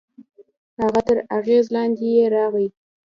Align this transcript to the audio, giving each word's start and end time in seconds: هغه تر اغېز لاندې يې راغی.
هغه 0.81 1.01
تر 1.07 1.17
اغېز 1.37 1.65
لاندې 1.75 2.05
يې 2.17 2.25
راغی. 2.35 2.67